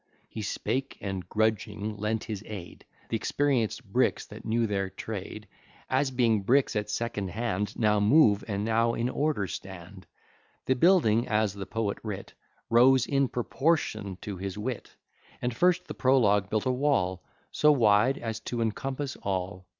He 0.27 0.41
spake, 0.41 0.97
and 0.99 1.29
grudging, 1.29 1.95
lent 1.95 2.23
his 2.23 2.41
aid; 2.47 2.85
Th'experienced 3.11 3.83
bricks, 3.83 4.25
that 4.25 4.45
knew 4.45 4.65
their 4.65 4.89
trade, 4.89 5.47
(As 5.91 6.09
being 6.09 6.41
bricks 6.41 6.75
at 6.75 6.89
second 6.89 7.27
hand,) 7.27 7.77
Now 7.77 7.99
move, 7.99 8.43
and 8.47 8.65
now 8.65 8.95
in 8.95 9.09
order 9.09 9.45
stand. 9.45 10.07
The 10.65 10.73
building, 10.75 11.27
as 11.27 11.53
the 11.53 11.67
Poet 11.67 11.99
writ, 12.01 12.33
Rose 12.67 13.05
in 13.05 13.27
proportion 13.27 14.17
to 14.21 14.37
his 14.37 14.57
wit 14.57 14.89
And 15.39 15.55
first 15.55 15.87
the 15.87 15.93
prologue 15.93 16.49
built 16.49 16.65
a 16.65 16.71
wall; 16.71 17.23
So 17.51 17.71
wide 17.71 18.17
as 18.17 18.39
to 18.39 18.59
encompass 18.59 19.15
all. 19.17 19.67